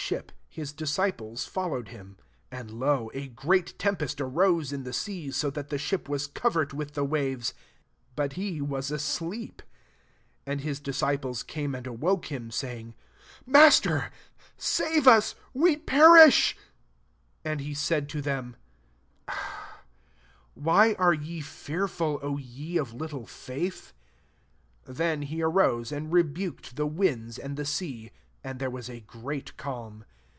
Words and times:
Bl3ip>hisdisci{^es 0.55 1.47
followed 1.47 1.89
him. 1.89 2.17
Sn^ 2.51 2.59
And, 2.59 2.71
lo, 2.71 3.11
a 3.13 3.27
great 3.29 3.77
tempest 3.79 4.19
arose 4.19 4.73
LA 4.73 4.79
tbe 4.83 4.93
sea, 4.95 5.31
so 5.31 5.49
that 5.51 5.69
the 5.69 5.77
ship 5.77 6.09
was 6.09 6.27
cowered 6.27 6.73
with 6.73 6.95
the 6.95 7.05
waves: 7.05 7.53
but 8.15 8.33
he 8.33 8.59
vTAas 8.59 8.91
asleep' 8.91 9.61
25 10.43 10.43
And 10.47 10.61
his 10.61 10.81
disci 10.81 11.17
plos 11.17 11.47
came 11.47 11.73
and 11.73 11.87
awoke 11.87 12.25
him, 12.25 12.49
say 12.51 12.83
Liig^9 12.87 12.93
Master, 13.45 14.11
save 14.57 15.07
us: 15.07 15.35
we 15.53 15.77
per 15.77 15.93
tsb»^' 16.17 16.23
26 16.23 16.59
And 17.45 17.61
he 17.61 17.73
said 17.73 18.09
to 18.09 18.21
them, 18.21 18.57
c 19.29 19.35
V^hy 20.59 20.95
are 20.99 21.13
ye 21.13 21.39
fearful, 21.39 22.19
O 22.21 22.37
ye 22.37 22.75
of 22.75 22.93
Little 22.93 23.29
&ith?" 23.47 23.93
Then 24.83 25.21
he 25.21 25.41
arose 25.41 25.89
and 25.91 26.11
rebuked 26.11 26.75
the 26.75 26.87
winds 26.87 27.37
and 27.37 27.55
the 27.55 27.65
sea 27.65 28.07
t 28.09 28.11
and 28.43 28.57
there 28.57 28.71
was 28.71 28.89
a 28.89 28.99
great 29.01 29.55
caUn. 29.55 30.01